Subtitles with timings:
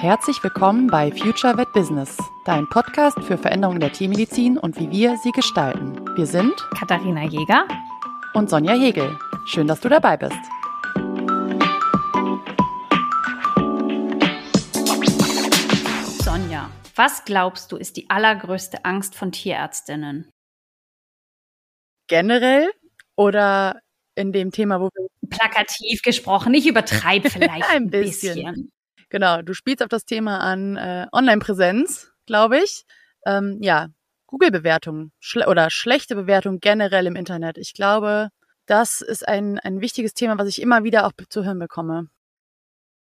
[0.00, 2.16] Herzlich willkommen bei Future Vet Business,
[2.46, 6.00] dein Podcast für Veränderungen der Tiermedizin und wie wir sie gestalten.
[6.16, 7.66] Wir sind Katharina Jäger
[8.32, 9.18] und Sonja Hegel.
[9.44, 10.38] Schön, dass du dabei bist.
[16.22, 20.30] Sonja, was glaubst du ist die allergrößte Angst von Tierärztinnen?
[22.08, 22.70] Generell
[23.16, 23.80] oder
[24.14, 28.34] in dem Thema, wo wir plakativ gesprochen, ich übertreibe vielleicht ein bisschen.
[28.34, 28.72] bisschen.
[29.10, 32.84] Genau, du spielst auf das Thema an äh, Online-Präsenz, glaube ich.
[33.24, 33.88] Ähm, ja,
[34.26, 37.56] Google-Bewertungen schle oder schlechte Bewertungen generell im Internet.
[37.58, 38.28] Ich glaube,
[38.66, 42.08] das ist ein, ein wichtiges Thema, was ich immer wieder auch zu hören bekomme.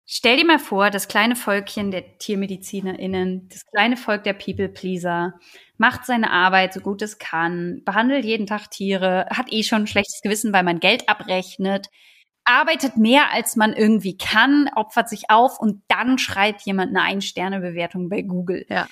[0.06, 5.34] Stell dir mal vor, das kleine Volkchen der TiermedizinerInnen, das kleine Volk der People-Pleaser,
[5.78, 9.86] macht seine Arbeit so gut es kann, behandelt jeden Tag Tiere, hat eh schon ein
[9.86, 11.88] schlechtes Gewissen, weil man Geld abrechnet,
[12.44, 18.10] arbeitet mehr als man irgendwie kann, opfert sich auf und dann schreibt jemand eine Ein-Sterne-Bewertung
[18.10, 18.66] bei Google.
[18.69, 18.86] Ja.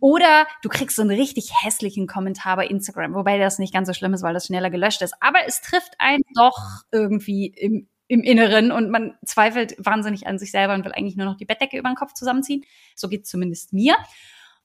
[0.00, 3.94] Oder du kriegst so einen richtig hässlichen Kommentar bei Instagram, wobei das nicht ganz so
[3.94, 5.14] schlimm ist, weil das schneller gelöscht ist.
[5.20, 10.50] Aber es trifft einen doch irgendwie im, im Inneren und man zweifelt wahnsinnig an sich
[10.50, 12.64] selber und will eigentlich nur noch die Bettdecke über den Kopf zusammenziehen.
[12.96, 13.96] So geht's zumindest mir.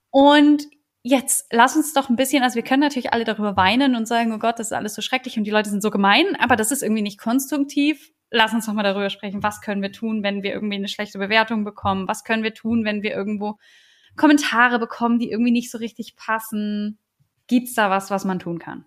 [0.09, 0.63] Und
[1.03, 4.33] jetzt lass uns doch ein bisschen, also wir können natürlich alle darüber weinen und sagen,
[4.33, 6.71] oh Gott, das ist alles so schrecklich und die Leute sind so gemein, aber das
[6.71, 10.43] ist irgendwie nicht konstruktiv lass uns doch mal darüber sprechen, was können wir tun, wenn
[10.43, 12.07] wir irgendwie eine schlechte Bewertung bekommen?
[12.07, 13.57] Was können wir tun, wenn wir irgendwo
[14.15, 16.99] Kommentare bekommen, die irgendwie nicht so richtig passen?
[17.47, 18.85] Gibt's da was, was man tun kann?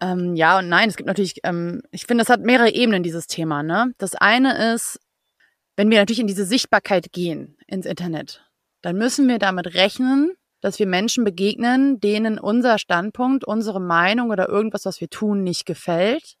[0.00, 0.88] Ähm, ja und nein.
[0.88, 3.62] Es gibt natürlich, ähm, ich finde, das hat mehrere Ebenen, dieses Thema.
[3.62, 3.92] Ne?
[3.98, 4.98] Das eine ist,
[5.76, 8.44] wenn wir natürlich in diese Sichtbarkeit gehen ins Internet,
[8.82, 14.48] dann müssen wir damit rechnen, dass wir Menschen begegnen, denen unser Standpunkt, unsere Meinung oder
[14.48, 16.36] irgendwas, was wir tun, nicht gefällt.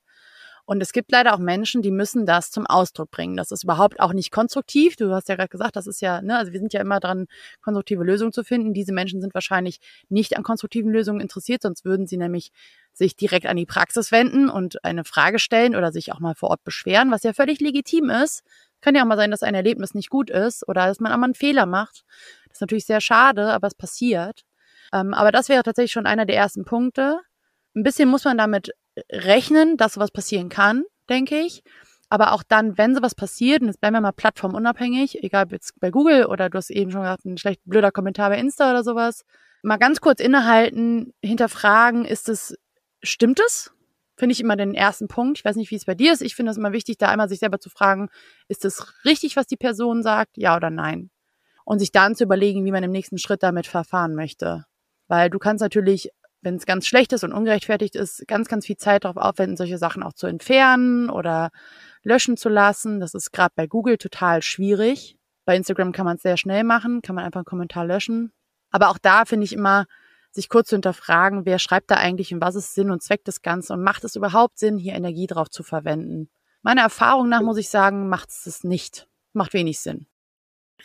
[0.70, 3.36] Und es gibt leider auch Menschen, die müssen das zum Ausdruck bringen.
[3.36, 4.94] Das ist überhaupt auch nicht konstruktiv.
[4.94, 7.26] Du hast ja gerade gesagt, das ist ja, ne, also wir sind ja immer dran,
[7.60, 8.72] konstruktive Lösungen zu finden.
[8.72, 9.80] Diese Menschen sind wahrscheinlich
[10.10, 12.52] nicht an konstruktiven Lösungen interessiert, sonst würden sie nämlich
[12.92, 16.50] sich direkt an die Praxis wenden und eine Frage stellen oder sich auch mal vor
[16.50, 18.44] Ort beschweren, was ja völlig legitim ist.
[18.80, 21.18] Kann ja auch mal sein, dass ein Erlebnis nicht gut ist oder dass man auch
[21.18, 22.04] mal einen Fehler macht.
[22.46, 24.42] Das ist natürlich sehr schade, aber es passiert.
[24.92, 27.18] Ähm, aber das wäre tatsächlich schon einer der ersten Punkte.
[27.74, 28.70] Ein bisschen muss man damit
[29.10, 31.62] rechnen, dass sowas passieren kann, denke ich.
[32.08, 35.78] Aber auch dann, wenn sowas passiert, und jetzt bleiben wir mal plattformunabhängig, egal ob jetzt
[35.78, 38.82] bei Google oder du hast eben schon gesagt, ein schlecht blöder Kommentar bei Insta oder
[38.82, 39.24] sowas,
[39.62, 42.56] mal ganz kurz innehalten, hinterfragen, ist es,
[43.02, 43.72] stimmt es?
[44.16, 45.38] Finde ich immer den ersten Punkt.
[45.38, 46.20] Ich weiß nicht, wie es bei dir ist.
[46.20, 48.10] Ich finde es immer wichtig, da einmal sich selber zu fragen,
[48.48, 51.10] ist es richtig, was die Person sagt, ja oder nein?
[51.64, 54.66] Und sich dann zu überlegen, wie man im nächsten Schritt damit verfahren möchte.
[55.08, 56.10] Weil du kannst natürlich
[56.42, 59.78] wenn es ganz schlecht ist und ungerechtfertigt ist, ganz, ganz viel Zeit darauf aufwenden, solche
[59.78, 61.50] Sachen auch zu entfernen oder
[62.02, 63.00] löschen zu lassen.
[63.00, 65.18] Das ist gerade bei Google total schwierig.
[65.44, 68.32] Bei Instagram kann man es sehr schnell machen, kann man einfach einen Kommentar löschen.
[68.70, 69.86] Aber auch da finde ich immer,
[70.32, 73.42] sich kurz zu hinterfragen, wer schreibt da eigentlich und was ist Sinn und Zweck des
[73.42, 76.30] Ganzen und macht es überhaupt Sinn, hier Energie drauf zu verwenden?
[76.62, 79.08] Meiner Erfahrung nach muss ich sagen, macht es das nicht.
[79.32, 80.06] Macht wenig Sinn.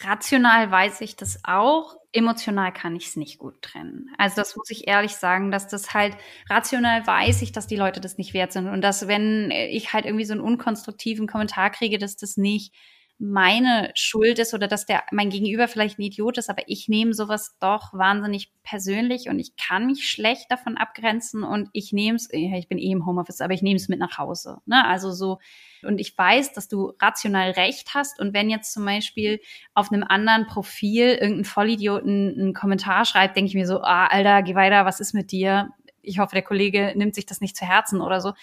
[0.01, 4.09] Rational weiß ich das auch, emotional kann ich es nicht gut trennen.
[4.17, 6.15] Also das muss ich ehrlich sagen, dass das halt
[6.49, 10.05] rational weiß ich, dass die Leute das nicht wert sind und dass wenn ich halt
[10.05, 12.73] irgendwie so einen unkonstruktiven Kommentar kriege, dass das nicht
[13.17, 17.13] meine Schuld ist oder dass der mein Gegenüber vielleicht ein Idiot ist, aber ich nehme
[17.13, 22.27] sowas doch wahnsinnig persönlich und ich kann mich schlecht davon abgrenzen und ich nehme es,
[22.31, 24.57] ich bin eh im Homeoffice, aber ich nehme es mit nach Hause.
[24.65, 24.85] Ne?
[24.85, 25.39] Also so,
[25.83, 29.39] und ich weiß, dass du rational recht hast und wenn jetzt zum Beispiel
[29.73, 34.43] auf einem anderen Profil irgendein Vollidioten einen Kommentar schreibt, denke ich mir so, ah, Alter,
[34.43, 35.69] geh weiter, was ist mit dir?
[36.01, 38.33] Ich hoffe, der Kollege nimmt sich das nicht zu Herzen oder so.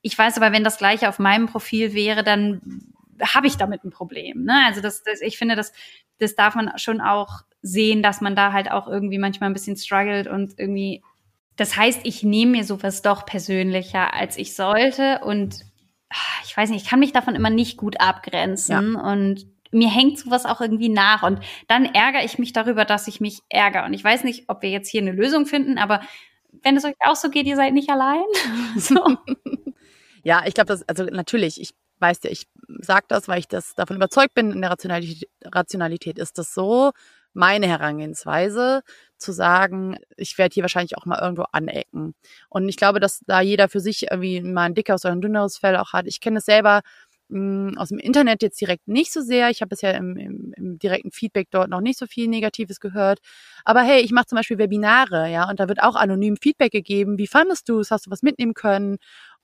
[0.00, 3.90] Ich weiß aber, wenn das gleiche auf meinem Profil wäre, dann habe ich damit ein
[3.90, 4.44] Problem.
[4.44, 4.64] Ne?
[4.66, 5.72] Also das, das, ich finde, das,
[6.18, 9.76] das darf man schon auch sehen, dass man da halt auch irgendwie manchmal ein bisschen
[9.76, 11.02] struggelt und irgendwie.
[11.56, 15.20] Das heißt, ich nehme mir sowas doch persönlicher, als ich sollte.
[15.24, 15.64] Und
[16.10, 18.94] ah, ich weiß nicht, ich kann mich davon immer nicht gut abgrenzen.
[18.94, 19.10] Ja.
[19.10, 21.24] Und mir hängt sowas auch irgendwie nach.
[21.24, 23.84] Und dann ärgere ich mich darüber, dass ich mich ärgere.
[23.84, 26.00] Und ich weiß nicht, ob wir jetzt hier eine Lösung finden, aber
[26.62, 28.24] wenn es euch auch so geht, ihr seid nicht allein.
[28.76, 29.16] so.
[30.22, 32.46] Ja, ich glaube, das, also natürlich, ich weißt ja, ich
[32.80, 36.92] sage das, weil ich das davon überzeugt bin, in der Rationalität, Rationalität ist das so
[37.34, 38.82] meine Herangehensweise,
[39.16, 42.14] zu sagen, ich werde hier wahrscheinlich auch mal irgendwo anecken.
[42.48, 45.58] Und ich glaube, dass da jeder für sich irgendwie mal ein dickeres oder ein dünneres
[45.58, 46.06] Fell auch hat.
[46.06, 46.82] Ich kenne es selber
[47.28, 49.50] mh, hm, aus dem Internet jetzt direkt nicht so sehr.
[49.50, 53.20] Ich habe bisher im, im, im direkten Feedback dort noch nicht so viel Negatives gehört.
[53.64, 57.18] Aber hey, ich mache zum Beispiel Webinare, ja, und da wird auch anonym Feedback gegeben.
[57.18, 57.90] Wie fandest du es?
[57.90, 58.98] Hast du was mitnehmen können?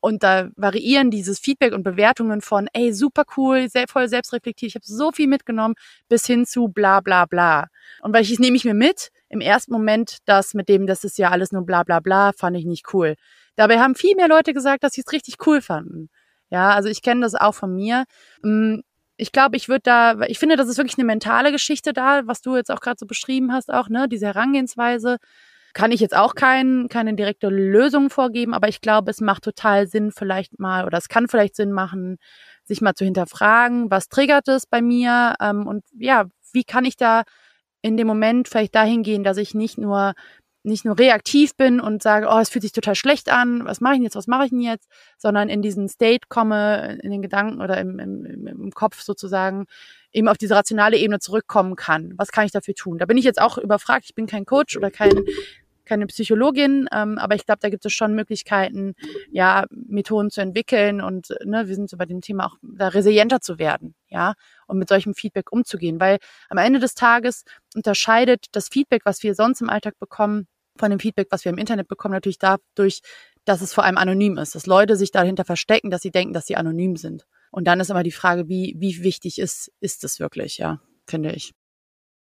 [0.05, 4.75] Und da variieren dieses Feedback und Bewertungen von, ey, super cool, sehr, voll selbstreflektiert, ich
[4.75, 5.77] habe so viel mitgenommen,
[6.11, 7.69] bis hin zu bla bla bla.
[8.03, 11.17] Und weil ich nehme ich mir mit, im ersten Moment das mit dem, das ist
[11.17, 13.15] ja alles nur bla bla bla, fand ich nicht cool.
[13.57, 16.11] Dabei haben viel mehr Leute gesagt, dass sie es richtig cool fanden.
[16.51, 18.05] Ja, also ich kenne das auch von mir.
[18.43, 18.81] Mm,
[19.17, 22.43] ich glaube, ich würde da, ich finde, das ist wirklich eine mentale Geschichte da, was
[22.43, 25.17] du jetzt auch gerade so beschrieben hast, auch, ne, diese Herangehensweise.
[25.75, 29.87] Kann ich jetzt auch kein, keine direkte Lösung vorgeben, aber ich glaube, es macht total
[29.87, 32.17] Sinn, vielleicht mal, oder es kann vielleicht Sinn machen,
[32.65, 36.97] sich mal zu hinterfragen, was triggert es bei mir ähm, und ja, wie kann ich
[36.97, 37.25] da
[37.83, 40.15] in dem Moment vielleicht dahin gehen, dass ich nicht nur
[40.67, 43.95] nicht nur reaktiv bin und sage, oh, es fühlt sich total schlecht an, was mache
[43.95, 44.89] ich denn jetzt, was mache ich denn jetzt,
[45.19, 49.67] sondern in diesen State komme, in den Gedanken oder im, im, im Kopf sozusagen,
[50.11, 52.15] eben auf diese rationale Ebene zurückkommen kann.
[52.17, 52.97] Was kann ich dafür tun?
[52.97, 55.13] Da bin ich jetzt auch überfragt, ich bin kein Coach oder kein
[55.85, 58.95] keine Psychologin, ähm, aber ich glaube, da gibt es schon Möglichkeiten,
[59.31, 63.41] ja, Methoden zu entwickeln und ne, wir sind so bei dem Thema auch da resilienter
[63.41, 64.35] zu werden, ja,
[64.67, 67.45] und mit solchem Feedback umzugehen, weil am Ende des Tages
[67.75, 70.47] unterscheidet das Feedback, was wir sonst im Alltag bekommen,
[70.77, 73.01] von dem Feedback, was wir im Internet bekommen, natürlich dadurch,
[73.45, 76.47] dass es vor allem anonym ist, dass Leute sich dahinter verstecken, dass sie denken, dass
[76.47, 77.27] sie anonym sind.
[77.51, 81.33] Und dann ist immer die Frage, wie, wie wichtig ist, ist es wirklich, ja, finde
[81.33, 81.53] ich.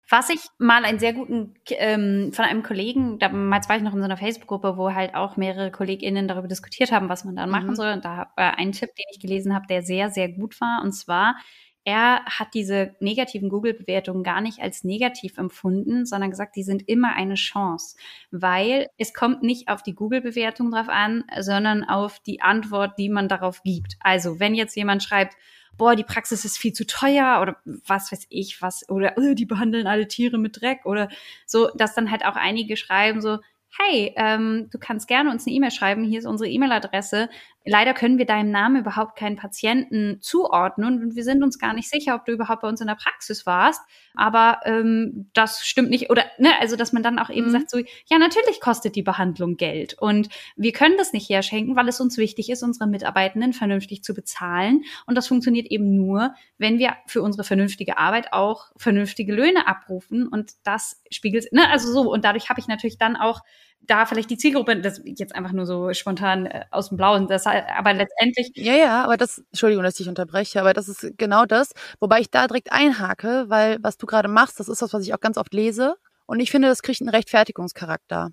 [0.09, 4.01] Was ich mal einen sehr guten ähm, von einem Kollegen, damals war ich noch in
[4.01, 7.53] so einer Facebook-Gruppe, wo halt auch mehrere KollegInnen darüber diskutiert haben, was man dann mhm.
[7.53, 7.93] machen soll.
[7.93, 10.83] Und da war ein Tipp, den ich gelesen habe, der sehr, sehr gut war.
[10.83, 11.37] Und zwar
[11.85, 17.15] er hat diese negativen Google-Bewertungen gar nicht als negativ empfunden, sondern gesagt, die sind immer
[17.15, 17.97] eine Chance,
[18.31, 23.29] weil es kommt nicht auf die Google-Bewertung drauf an, sondern auf die Antwort, die man
[23.29, 23.97] darauf gibt.
[24.01, 25.35] Also wenn jetzt jemand schreibt,
[25.77, 29.47] boah, die Praxis ist viel zu teuer oder was weiß ich was oder oh, die
[29.47, 31.09] behandeln alle Tiere mit Dreck oder
[31.47, 33.39] so, dass dann halt auch einige schreiben so,
[33.79, 37.29] hey, ähm, du kannst gerne uns eine E-Mail schreiben, hier ist unsere E-Mail-Adresse.
[37.65, 41.89] Leider können wir deinem Namen überhaupt keinen Patienten zuordnen und wir sind uns gar nicht
[41.89, 43.81] sicher, ob du überhaupt bei uns in der Praxis warst.
[44.15, 46.11] Aber ähm, das stimmt nicht.
[46.11, 47.53] Oder, ne, also dass man dann auch eben mhm.
[47.53, 49.95] sagt, so, ja, natürlich kostet die Behandlung Geld.
[49.99, 54.13] Und wir können das nicht herschenken, weil es uns wichtig ist, unsere Mitarbeitenden vernünftig zu
[54.13, 54.83] bezahlen.
[55.07, 60.27] Und das funktioniert eben nur, wenn wir für unsere vernünftige Arbeit auch vernünftige Löhne abrufen.
[60.27, 63.41] Und das spiegelt, ne, also so, und dadurch habe ich natürlich dann auch
[63.87, 67.47] da vielleicht die Zielgruppe, das jetzt einfach nur so spontan äh, aus dem Blauen, das,
[67.47, 68.53] aber letztendlich.
[68.55, 72.31] Ja, ja, aber das, Entschuldigung, dass ich unterbreche, aber das ist genau das, wobei ich
[72.31, 75.37] da direkt einhake, weil was du gerade machst, das ist das, was ich auch ganz
[75.37, 75.97] oft lese.
[76.27, 78.31] Und ich finde, das kriegt einen Rechtfertigungscharakter.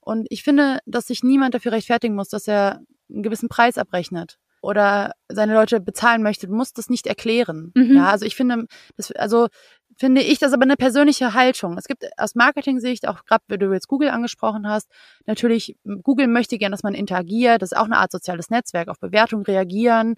[0.00, 4.38] Und ich finde, dass sich niemand dafür rechtfertigen muss, dass er einen gewissen Preis abrechnet
[4.62, 7.72] oder seine Leute bezahlen möchte, muss das nicht erklären.
[7.74, 7.96] Mhm.
[7.96, 8.66] Ja, also ich finde,
[8.96, 9.48] das, also
[9.96, 11.78] finde ich das aber eine persönliche Haltung.
[11.78, 14.88] Es gibt aus Marketing-Sicht, auch gerade wenn du jetzt Google angesprochen hast,
[15.26, 19.00] natürlich, Google möchte gern, dass man interagiert, das ist auch eine Art soziales Netzwerk, auf
[19.00, 20.16] Bewertungen reagieren.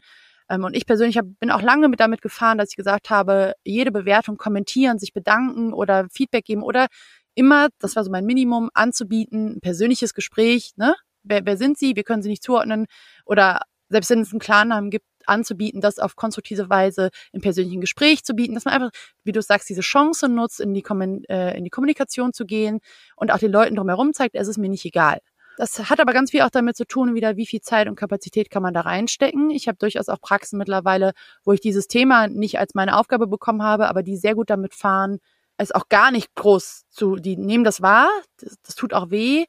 [0.51, 3.55] Ähm, und ich persönlich hab, bin auch lange mit damit gefahren, dass ich gesagt habe,
[3.65, 6.87] jede Bewertung kommentieren, sich bedanken oder Feedback geben oder
[7.35, 10.95] immer, das war so mein Minimum, anzubieten, ein persönliches Gespräch, ne?
[11.23, 11.95] Wer, wer sind sie?
[11.95, 12.87] Wir können sie nicht zuordnen.
[13.25, 18.25] Oder selbst wenn es einen Klarnamen gibt, anzubieten, das auf konstruktive Weise im persönlichen Gespräch
[18.25, 18.91] zu bieten, dass man einfach,
[19.25, 20.85] wie du sagst, diese Chance nutzt, in die,
[21.29, 22.81] äh, in die Kommunikation zu gehen
[23.17, 25.19] und auch den Leuten drumherum zeigt, es ist mir nicht egal.
[25.59, 28.49] Das hat aber ganz viel auch damit zu tun, wieder wie viel Zeit und Kapazität
[28.49, 29.51] kann man da reinstecken.
[29.51, 31.13] Ich habe durchaus auch Praxen mittlerweile,
[31.43, 34.73] wo ich dieses Thema nicht als meine Aufgabe bekommen habe, aber die sehr gut damit
[34.73, 35.19] fahren,
[35.57, 39.47] es auch gar nicht groß zu, die nehmen das wahr, das, das tut auch weh,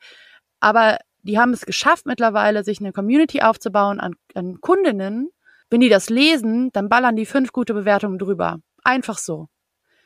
[0.59, 5.29] aber die haben es geschafft mittlerweile, sich eine Community aufzubauen an, an Kundinnen,
[5.69, 8.59] wenn die das lesen, dann ballern die fünf gute Bewertungen drüber.
[8.83, 9.47] Einfach so.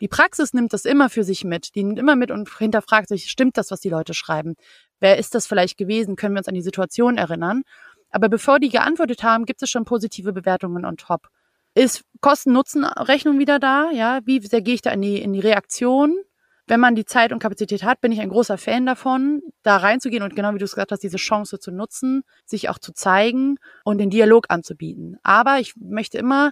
[0.02, 1.76] Die Praxis nimmt das immer für sich mit.
[1.76, 4.56] Die nimmt immer mit und hinterfragt sich, stimmt das, was die Leute schreiben?
[5.00, 6.18] Wer ist das vielleicht gewesen?
[6.18, 7.64] Können wir uns an die Situation erinnern?
[8.10, 11.30] Aber bevor die geantwortet haben, gibt es schon positive Bewertungen on top.
[11.74, 13.90] Ist Kosten-Nutzen-Rechnung wieder da?
[13.92, 16.16] Ja, wie sehr gehe ich da in die, in die Reaktion?
[16.68, 20.24] Wenn man die Zeit und Kapazität hat, bin ich ein großer Fan davon, da reinzugehen
[20.24, 23.58] und genau wie du es gesagt hast, diese Chance zu nutzen, sich auch zu zeigen
[23.84, 25.18] und den Dialog anzubieten.
[25.24, 26.52] Aber ich möchte immer,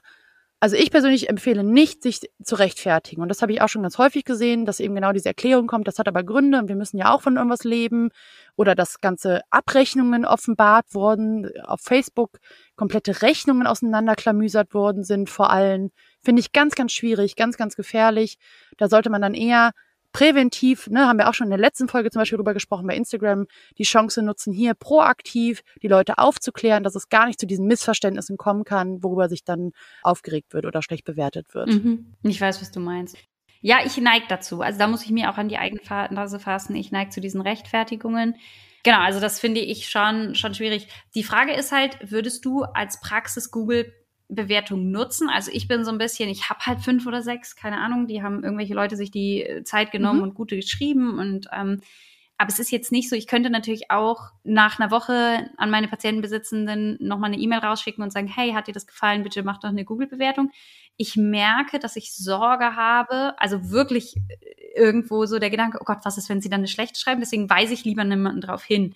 [0.60, 3.22] also ich persönlich empfehle nicht, sich zu rechtfertigen.
[3.22, 5.88] Und das habe ich auch schon ganz häufig gesehen, dass eben genau diese Erklärung kommt,
[5.88, 8.10] das hat aber Gründe und wir müssen ja auch von irgendwas leben.
[8.58, 12.38] Oder dass ganze Abrechnungen offenbart wurden, auf Facebook
[12.76, 15.90] komplette Rechnungen auseinanderklamüsert worden sind vor allem.
[16.20, 18.38] Finde ich ganz, ganz schwierig, ganz, ganz gefährlich.
[18.78, 19.72] Da sollte man dann eher
[20.12, 22.96] präventiv, ne, haben wir auch schon in der letzten Folge zum Beispiel drüber gesprochen bei
[22.96, 27.68] Instagram, die Chance nutzen, hier proaktiv die Leute aufzuklären, dass es gar nicht zu diesen
[27.68, 29.72] Missverständnissen kommen kann, worüber sich dann
[30.04, 31.70] aufgeregt wird oder schlecht bewertet wird.
[31.70, 32.14] Mhm.
[32.24, 33.18] Ich weiß, was du meinst.
[33.62, 34.62] Ja, ich neige dazu.
[34.62, 36.76] Also da muss ich mir auch an die eigene Nase fassen.
[36.76, 38.36] Ich neige zu diesen Rechtfertigungen.
[38.84, 40.88] Genau, also das finde ich schon, schon schwierig.
[41.14, 43.94] Die Frage ist halt, würdest du als Praxis Google
[44.36, 45.30] Bewertung nutzen.
[45.30, 48.24] Also ich bin so ein bisschen, ich habe halt fünf oder sechs, keine Ahnung, die
[48.24, 50.24] haben irgendwelche Leute sich die Zeit genommen mhm.
[50.24, 51.82] und gute geschrieben und ähm,
[52.42, 55.88] aber es ist jetzt nicht so, ich könnte natürlich auch nach einer Woche an meine
[55.88, 59.22] Patientenbesitzenden nochmal eine E-Mail rausschicken und sagen, hey, hat dir das gefallen?
[59.22, 60.50] Bitte mach doch eine Google-Bewertung.
[60.98, 64.16] Ich merke, dass ich Sorge habe, also wirklich
[64.76, 67.22] irgendwo so der Gedanke, oh Gott, was ist, wenn sie dann eine schlechte schreiben?
[67.22, 68.96] Deswegen weise ich lieber niemanden drauf hin.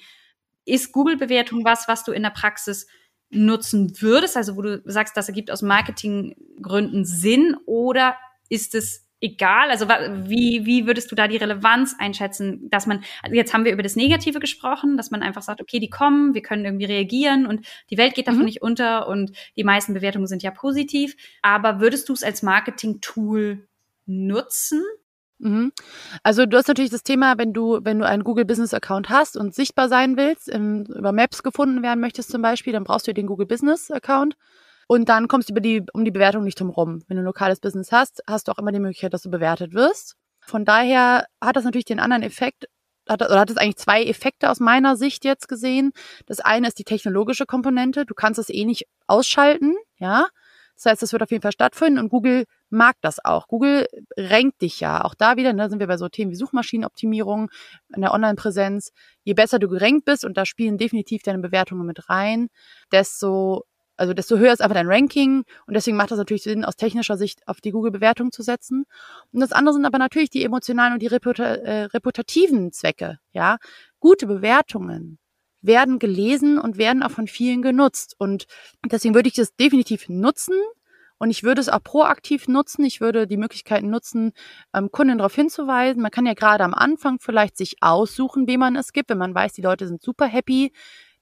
[0.65, 2.87] Ist Google-Bewertung was, was du in der Praxis
[3.29, 8.15] nutzen würdest, also wo du sagst, das ergibt aus Marketinggründen Sinn oder
[8.49, 9.69] ist es egal?
[9.69, 13.73] Also wie, wie würdest du da die Relevanz einschätzen, dass man, also jetzt haben wir
[13.73, 17.45] über das Negative gesprochen, dass man einfach sagt, okay, die kommen, wir können irgendwie reagieren
[17.45, 18.45] und die Welt geht davon mhm.
[18.45, 21.15] nicht unter und die meisten Bewertungen sind ja positiv.
[21.41, 23.67] Aber würdest du es als Marketing-Tool
[24.05, 24.83] nutzen?
[25.45, 25.71] Mhm.
[26.23, 29.37] Also du hast natürlich das Thema, wenn du, wenn du einen Google Business Account hast
[29.37, 33.13] und sichtbar sein willst, im, über Maps gefunden werden möchtest zum Beispiel, dann brauchst du
[33.13, 34.35] den Google Business Account.
[34.87, 37.03] Und dann kommst du über die, um die Bewertung nicht drum rum.
[37.07, 39.73] Wenn du ein lokales Business hast, hast du auch immer die Möglichkeit, dass du bewertet
[39.73, 40.15] wirst.
[40.39, 42.65] Von daher hat das natürlich den anderen Effekt,
[43.07, 45.91] hat, oder hat es eigentlich zwei Effekte aus meiner Sicht jetzt gesehen.
[46.25, 48.05] Das eine ist die technologische Komponente.
[48.05, 50.27] Du kannst es eh nicht ausschalten, ja.
[50.75, 53.47] Das heißt, das wird auf jeden Fall stattfinden und Google mag das auch.
[53.47, 55.03] Google renkt dich ja.
[55.03, 57.49] Auch da wieder, da ne, sind wir bei so Themen wie Suchmaschinenoptimierung,
[57.95, 58.91] in der Online-Präsenz.
[59.23, 62.49] Je besser du gerankt bist, und da spielen definitiv deine Bewertungen mit rein,
[62.91, 63.65] desto
[63.97, 67.17] also desto höher ist einfach dein Ranking und deswegen macht das natürlich Sinn, aus technischer
[67.17, 68.85] Sicht auf die Google-Bewertung zu setzen.
[69.31, 73.19] Und das andere sind aber natürlich die emotionalen und die reputa äh, reputativen Zwecke.
[73.31, 73.57] Ja,
[73.99, 75.17] gute Bewertungen
[75.61, 78.45] werden gelesen und werden auch von vielen genutzt und
[78.85, 80.55] deswegen würde ich das definitiv nutzen.
[81.17, 82.83] Und ich würde es auch proaktiv nutzen.
[82.85, 84.33] Ich würde die Möglichkeiten nutzen,
[84.73, 86.01] ähm, Kunden darauf hinzuweisen.
[86.01, 89.33] Man kann ja gerade am Anfang vielleicht sich aussuchen, wem man es gibt, wenn man
[89.33, 90.71] weiß, die Leute sind super happy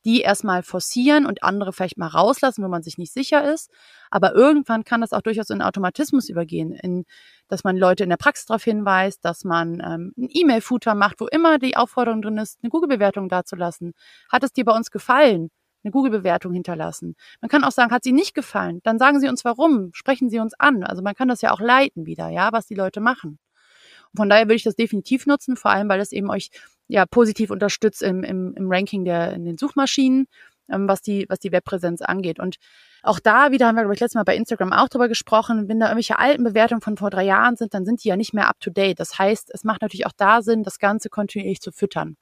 [0.06, 3.72] die erstmal forcieren und andere vielleicht mal rauslassen, wo man sich nicht sicher ist.
[4.10, 7.06] Aber irgendwann kann das auch durchaus in Automatismus übergehen, in,
[7.48, 11.28] dass man Leute in der Praxis darauf hinweist, dass man ähm, ein E-Mail-Footer macht, wo
[11.28, 13.94] immer die Aufforderung drin ist, eine Google-Bewertung dazulassen.
[14.30, 15.50] Hat es dir bei uns gefallen?
[15.84, 17.16] Eine Google-Bewertung hinterlassen.
[17.42, 18.80] Man kann auch sagen, hat sie nicht gefallen?
[18.84, 20.84] Dann sagen Sie uns warum, sprechen Sie uns an.
[20.84, 23.40] Also man kann das ja auch leiten wieder, ja, was die Leute machen.
[24.16, 26.50] Von daher würde ich das definitiv nutzen, vor allem weil es eben euch
[26.88, 30.28] ja positiv unterstützt im, im, im Ranking der in den Suchmaschinen,
[30.70, 32.40] ähm, was die was die Webpräsenz angeht.
[32.40, 32.58] Und
[33.02, 35.80] auch da wieder haben wir glaube ich letztes Mal bei Instagram auch drüber gesprochen, wenn
[35.80, 38.48] da irgendwelche alten Bewertungen von vor drei Jahren sind, dann sind die ja nicht mehr
[38.48, 39.00] up to date.
[39.00, 42.16] Das heißt, es macht natürlich auch da Sinn, das Ganze kontinuierlich zu füttern.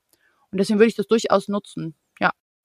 [0.52, 1.96] Und deswegen würde ich das durchaus nutzen.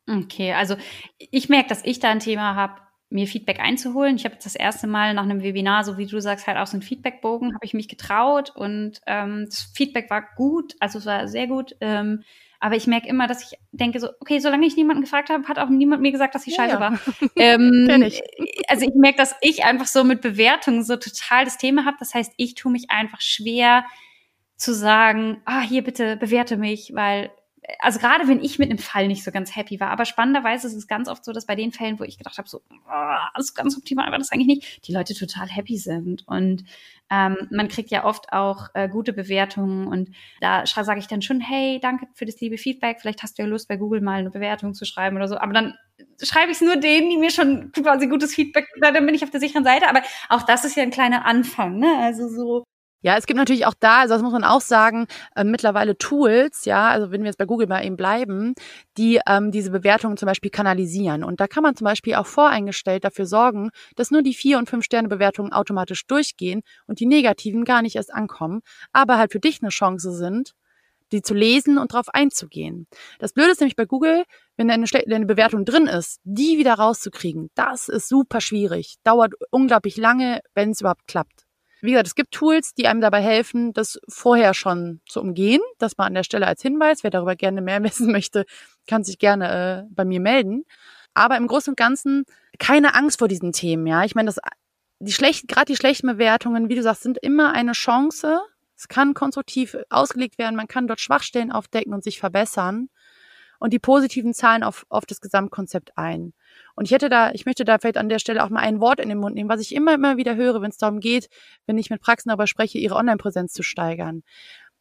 [0.09, 0.77] Okay, also
[1.19, 4.17] ich merke, dass ich da ein Thema habe, mir Feedback einzuholen.
[4.17, 6.67] Ich habe jetzt das erste Mal nach einem Webinar, so wie du sagst, halt auch
[6.67, 11.07] so einen Feedbackbogen, habe ich mich getraut und ähm, das Feedback war gut, also es
[11.07, 11.77] war sehr gut.
[11.81, 12.23] Ähm,
[12.59, 15.59] aber ich merke immer, dass ich denke so, okay, solange ich niemanden gefragt habe, hat
[15.59, 16.81] auch niemand mir gesagt, dass sie ja, scheiße ja.
[16.81, 16.99] war.
[17.37, 18.23] ähm, ich.
[18.69, 21.99] Also ich merke, dass ich einfach so mit Bewertungen so total das Thema habe.
[22.01, 23.85] Das heißt, ich tue mich einfach schwer
[24.57, 27.31] zu sagen, ah, hier bitte bewerte mich, weil
[27.81, 30.75] also gerade wenn ich mit einem Fall nicht so ganz happy war, aber spannenderweise ist
[30.75, 32.63] es ganz oft so, dass bei den Fällen, wo ich gedacht habe, so,
[33.35, 36.27] das ist ganz optimal war das eigentlich nicht, die Leute total happy sind.
[36.29, 36.65] Und
[37.11, 41.41] ähm, man kriegt ja oft auch äh, gute Bewertungen und da sage ich dann schon,
[41.41, 44.31] hey, danke für das liebe Feedback, vielleicht hast du ja Lust, bei Google mal eine
[44.31, 45.37] Bewertung zu schreiben oder so.
[45.37, 45.75] Aber dann
[46.23, 49.31] schreibe ich es nur denen, die mir schon quasi gutes Feedback, dann bin ich auf
[49.31, 49.89] der sicheren Seite.
[49.89, 51.99] Aber auch das ist ja ein kleiner Anfang, ne?
[52.01, 52.65] Also so
[53.07, 56.65] ja, es gibt natürlich auch da, also das muss man auch sagen, äh, mittlerweile Tools,
[56.65, 58.55] ja, also wenn wir jetzt bei Google mal eben bleiben,
[58.97, 61.23] die ähm, diese Bewertungen zum Beispiel kanalisieren.
[61.23, 64.69] Und da kann man zum Beispiel auch voreingestellt dafür sorgen, dass nur die vier und
[64.69, 69.39] fünf Sterne Bewertungen automatisch durchgehen und die negativen gar nicht erst ankommen, aber halt für
[69.39, 70.51] dich eine Chance sind,
[71.13, 72.89] die zu lesen und darauf einzugehen.
[73.21, 74.25] Das Blöde ist nämlich bei Google,
[74.57, 78.97] wenn eine, eine Bewertung drin ist, die wieder rauszukriegen, das ist super schwierig.
[79.05, 81.36] Dauert unglaublich lange, wenn es überhaupt klappt.
[81.81, 85.61] Wie gesagt, es gibt Tools, die einem dabei helfen, das vorher schon zu umgehen.
[85.79, 87.03] Das mal an der Stelle als Hinweis.
[87.03, 88.47] Wer darüber gerne mehr wissen möchte,
[88.87, 90.65] kann sich gerne äh, bei mir melden.
[91.15, 92.25] Aber im Großen und Ganzen
[92.59, 93.87] keine Angst vor diesen Themen.
[93.87, 94.39] Ja, ich meine, das
[94.99, 98.41] die schlechten, gerade die schlechten Bewertungen, wie du sagst, sind immer eine Chance.
[98.77, 100.57] Es kann konstruktiv ausgelegt werden.
[100.57, 102.89] Man kann dort Schwachstellen aufdecken und sich verbessern.
[103.59, 106.33] Und die positiven zahlen auf, auf das Gesamtkonzept ein.
[106.75, 109.01] Und ich hätte da, ich möchte da vielleicht an der Stelle auch mal ein Wort
[109.01, 111.29] in den Mund nehmen, was ich immer, immer wieder höre, wenn es darum geht,
[111.67, 114.23] wenn ich mit Praxen darüber spreche, ihre Online-Präsenz zu steigern.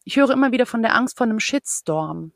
[0.03, 2.31] Ich höre immer wieder von der Angst vor einem Shitstorm.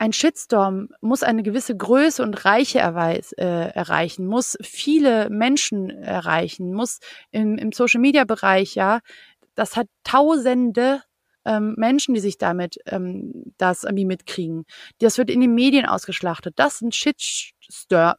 [0.00, 6.72] Ein Shitstorm muss eine gewisse Größe und Reiche erweis, äh, erreichen, muss viele Menschen erreichen,
[6.72, 7.00] muss
[7.32, 9.00] im, im Social-Media-Bereich, ja,
[9.56, 11.02] das hat Tausende
[11.48, 14.66] ähm, Menschen, die sich damit ähm, das irgendwie mitkriegen.
[15.00, 16.54] Das wird in den Medien ausgeschlachtet.
[16.58, 18.18] Das sind Shitstürme,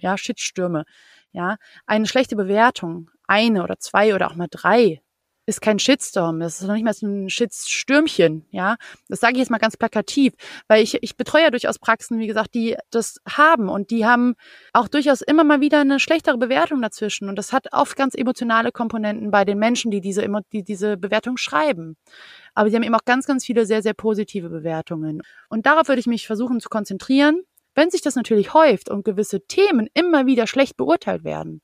[0.00, 0.84] ja, Shitstürme.
[1.32, 5.00] Ja, eine schlechte Bewertung, eine oder zwei oder auch mal drei
[5.46, 8.76] ist kein Shitstorm, das ist noch nicht mal so ein Shitstürmchen, ja.
[9.08, 10.32] Das sage ich jetzt mal ganz plakativ,
[10.68, 14.34] weil ich, ich betreue ja durchaus Praxen, wie gesagt, die das haben und die haben
[14.72, 18.72] auch durchaus immer mal wieder eine schlechtere Bewertung dazwischen und das hat oft ganz emotionale
[18.72, 21.96] Komponenten bei den Menschen, die diese, die diese Bewertung schreiben.
[22.54, 25.20] Aber sie haben eben auch ganz, ganz viele sehr, sehr positive Bewertungen.
[25.48, 27.42] Und darauf würde ich mich versuchen zu konzentrieren.
[27.74, 31.60] Wenn sich das natürlich häuft und gewisse Themen immer wieder schlecht beurteilt werden,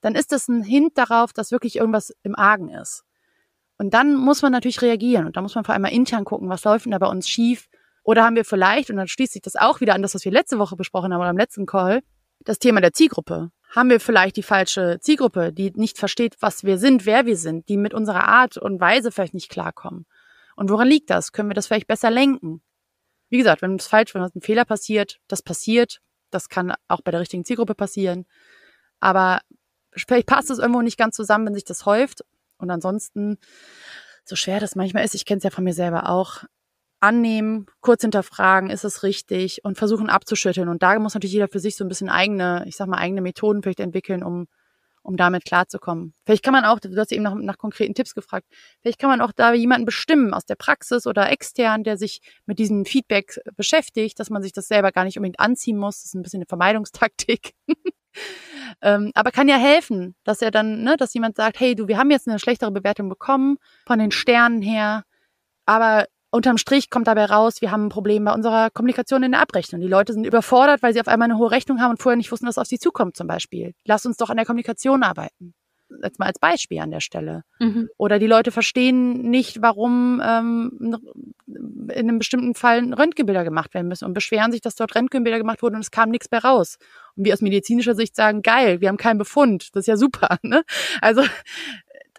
[0.00, 3.04] dann ist das ein Hint darauf, dass wirklich irgendwas im Argen ist.
[3.82, 6.48] Und dann muss man natürlich reagieren und da muss man vor allem mal intern gucken,
[6.48, 7.66] was läuft denn da bei uns schief.
[8.04, 10.30] Oder haben wir vielleicht, und dann schließt sich das auch wieder an das, was wir
[10.30, 12.04] letzte Woche besprochen haben oder am letzten Call,
[12.44, 13.50] das Thema der Zielgruppe.
[13.74, 17.68] Haben wir vielleicht die falsche Zielgruppe, die nicht versteht, was wir sind, wer wir sind,
[17.68, 20.06] die mit unserer Art und Weise vielleicht nicht klarkommen?
[20.54, 21.32] Und woran liegt das?
[21.32, 22.62] Können wir das vielleicht besser lenken?
[23.30, 25.98] Wie gesagt, wenn es falsch, wenn ein Fehler passiert, das passiert.
[26.30, 28.26] Das kann auch bei der richtigen Zielgruppe passieren.
[29.00, 29.40] Aber
[29.90, 32.22] vielleicht passt es irgendwo nicht ganz zusammen, wenn sich das häuft.
[32.62, 33.38] Und ansonsten,
[34.24, 36.44] so schwer das manchmal ist, ich kenne es ja von mir selber auch,
[37.00, 40.68] annehmen, kurz hinterfragen, ist es richtig und versuchen abzuschütteln.
[40.68, 43.20] Und da muss natürlich jeder für sich so ein bisschen eigene, ich sag mal, eigene
[43.20, 44.46] Methoden vielleicht entwickeln, um,
[45.02, 46.14] um damit klarzukommen.
[46.24, 48.46] Vielleicht kann man auch, du hast eben nach, nach konkreten Tipps gefragt,
[48.80, 52.60] vielleicht kann man auch da jemanden bestimmen aus der Praxis oder extern, der sich mit
[52.60, 55.96] diesem Feedback beschäftigt, dass man sich das selber gar nicht unbedingt anziehen muss.
[55.96, 57.54] Das ist ein bisschen eine Vermeidungstaktik.
[58.82, 61.98] ähm, aber kann ja helfen, dass er dann, ne, dass jemand sagt, hey, du, wir
[61.98, 65.04] haben jetzt eine schlechtere Bewertung bekommen von den Sternen her,
[65.66, 69.42] aber unterm Strich kommt dabei raus, wir haben ein Problem bei unserer Kommunikation in der
[69.42, 69.80] Abrechnung.
[69.80, 72.32] Die Leute sind überfordert, weil sie auf einmal eine hohe Rechnung haben und vorher nicht
[72.32, 73.74] wussten, was auf sie zukommt zum Beispiel.
[73.84, 75.54] Lass uns doch an der Kommunikation arbeiten
[76.02, 77.44] jetzt mal als Beispiel an der Stelle.
[77.58, 77.88] Mhm.
[77.96, 80.98] Oder die Leute verstehen nicht, warum ähm,
[81.46, 85.62] in einem bestimmten Fall Röntgenbilder gemacht werden müssen und beschweren sich, dass dort Röntgenbilder gemacht
[85.62, 86.78] wurden und es kam nichts mehr raus.
[87.16, 90.38] Und wir aus medizinischer Sicht sagen, geil, wir haben keinen Befund, das ist ja super.
[90.44, 90.64] Ne?
[91.00, 91.22] Also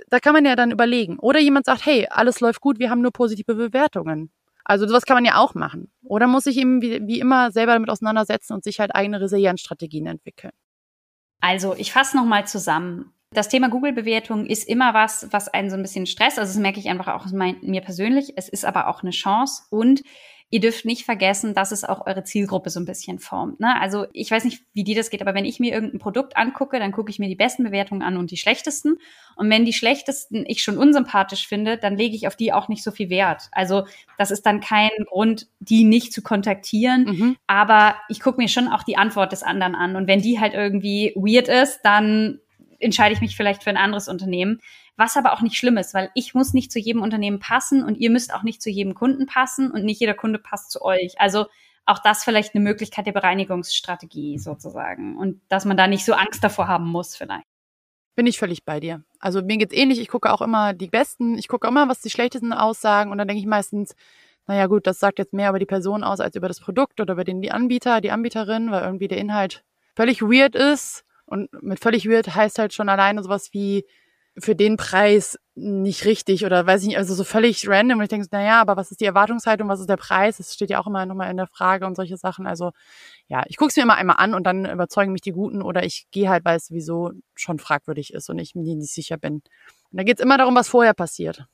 [0.09, 1.19] da kann man ja dann überlegen.
[1.19, 4.31] Oder jemand sagt, hey, alles läuft gut, wir haben nur positive Bewertungen.
[4.63, 5.91] Also sowas kann man ja auch machen.
[6.03, 10.05] Oder muss sich eben wie, wie immer selber damit auseinandersetzen und sich halt eigene Resilienzstrategien
[10.05, 10.53] entwickeln.
[11.41, 13.13] Also ich fasse nochmal zusammen.
[13.34, 16.39] Das Thema Google-Bewertung ist immer was, was einen so ein bisschen stresst.
[16.39, 18.34] Also das merke ich einfach auch mein, mir persönlich.
[18.36, 20.04] Es ist aber auch eine Chance und
[20.54, 23.60] ihr dürft nicht vergessen, dass es auch eure Zielgruppe so ein bisschen formt.
[23.60, 23.76] Ne?
[23.82, 26.78] Also ich weiß nicht, wie dir das geht, aber wenn ich mir irgendein Produkt angucke,
[26.78, 29.00] dann gucke ich mir die besten Bewertungen an und die schlechtesten.
[29.36, 32.84] Und wenn die schlechtesten ich schon unsympathisch finde, dann lege ich auf die auch nicht
[32.84, 33.50] so viel Wert.
[33.52, 33.88] Also
[34.19, 37.06] das ist dann kein Grund, die nicht zu kontaktieren.
[37.06, 37.36] Mhm.
[37.48, 39.96] Aber ich gucke mir schon auch die Antwort des anderen an.
[39.96, 42.41] Und wenn die halt irgendwie weird ist, dann
[42.84, 44.60] entscheide ich mich vielleicht für ein anderes Unternehmen.
[44.96, 47.96] Was aber auch nicht schlimm ist, weil ich muss nicht zu jedem Unternehmen passen und
[47.96, 51.19] ihr müsst auch nicht zu jedem Kunden passen und nicht jeder Kunde passt zu euch.
[51.19, 51.48] Also
[51.86, 56.43] auch das vielleicht eine Möglichkeit der Bereinigungsstrategie sozusagen und dass man da nicht so Angst
[56.43, 57.48] davor haben muss vielleicht.
[58.15, 59.04] Bin ich völlig bei dir.
[59.19, 60.00] Also mir geht's ähnlich.
[60.00, 61.36] Ich gucke auch immer die Besten.
[61.38, 63.96] Ich gucke immer, was die schlechtesten aussagen und dann denke ich meistens,
[64.46, 67.13] naja gut, das sagt jetzt mehr über die Person aus als über das Produkt oder
[67.13, 69.63] über den die Anbieter, die Anbieterin, weil irgendwie der Inhalt
[69.96, 73.86] völlig weird ist und mit völlig weird heißt halt schon alleine sowas wie
[74.38, 77.99] für den Preis nicht richtig oder weiß ich nicht, also so völlig random.
[77.99, 80.38] Und ich denke, naja, aber was ist die Erwartungshaltung, was ist der Preis?
[80.38, 82.47] Das steht ja auch immer nochmal in der Frage und solche Sachen.
[82.47, 82.71] Also
[83.27, 85.83] ja, ich gucke es mir immer einmal an und dann überzeugen mich die Guten oder
[85.83, 89.36] ich gehe halt, weil es sowieso schon fragwürdig ist und ich mir nicht sicher bin.
[89.36, 89.43] Und
[89.91, 91.45] da geht es immer darum, was vorher passiert,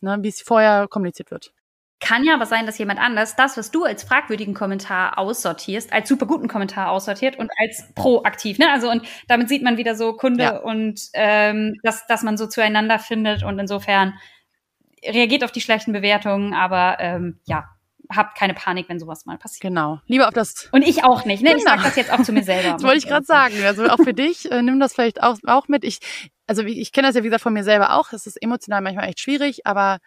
[0.00, 1.52] ne, wie es vorher kommuniziert wird.
[2.00, 6.08] Kann ja aber sein, dass jemand anders das, was du als fragwürdigen Kommentar aussortierst, als
[6.08, 8.58] super guten Kommentar aussortiert und als proaktiv.
[8.58, 8.70] Ne?
[8.70, 10.56] Also und damit sieht man wieder so Kunde ja.
[10.58, 14.14] und ähm, dass, dass man so zueinander findet und insofern
[15.04, 17.68] reagiert auf die schlechten Bewertungen, aber ähm, ja,
[18.14, 19.62] habt keine Panik, wenn sowas mal passiert.
[19.62, 20.00] Genau.
[20.06, 20.68] Lieber auf das.
[20.72, 21.42] Und ich auch nicht.
[21.42, 21.50] Ne?
[21.50, 21.58] Genau.
[21.58, 22.72] Ich sage das jetzt auch zu mir selber.
[22.72, 23.54] das wollte ich gerade sagen.
[23.64, 25.84] Also auch für dich, äh, nimm das vielleicht auch, auch mit.
[25.84, 25.98] Ich,
[26.46, 28.12] also ich, ich kenne das ja, wie gesagt, von mir selber auch.
[28.12, 29.98] Es ist emotional manchmal echt schwierig, aber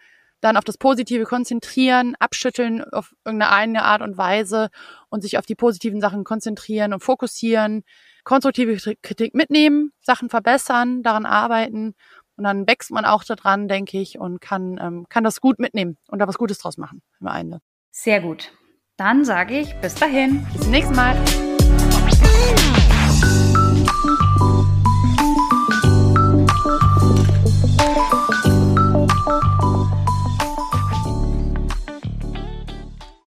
[0.42, 4.68] dann auf das Positive konzentrieren, abschütteln auf irgendeine Art und Weise
[5.08, 7.84] und sich auf die positiven Sachen konzentrieren und fokussieren,
[8.24, 11.94] konstruktive Kritik mitnehmen, Sachen verbessern, daran arbeiten
[12.36, 15.96] und dann wächst man auch daran, denke ich, und kann, ähm, kann das gut mitnehmen
[16.08, 17.60] und da was Gutes draus machen am Ende.
[17.90, 18.52] Sehr gut.
[18.96, 20.44] Dann sage ich bis dahin.
[20.52, 21.16] Bis zum nächsten Mal.